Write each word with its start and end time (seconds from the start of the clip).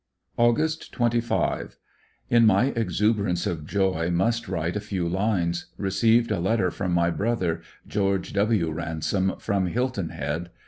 Aug. 0.39 0.89
25.— 0.91 1.77
In 2.31 2.47
my 2.47 2.73
exuberance 2.75 3.45
of 3.45 3.67
joy 3.67 4.09
must 4.09 4.47
write 4.47 4.75
a 4.75 4.79
few 4.79 5.07
Imes. 5.07 5.65
Received 5.77 6.31
a 6.31 6.39
letter 6.39 6.71
from 6.71 6.91
my 6.91 7.11
brother, 7.11 7.61
George 7.85 8.33
W. 8.33 8.71
Ransom, 8.71 9.35
from 9.37 9.67
Hil 9.67 9.89
ton 9.89 10.09
Head. 10.09 10.49